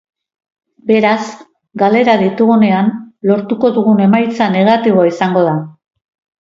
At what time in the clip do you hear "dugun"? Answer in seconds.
3.79-4.05